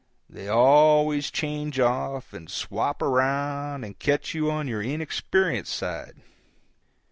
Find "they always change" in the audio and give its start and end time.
0.27-1.79